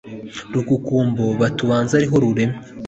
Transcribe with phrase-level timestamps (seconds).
[0.53, 2.57] Rukukumbo bati Ubanza ariho ruremye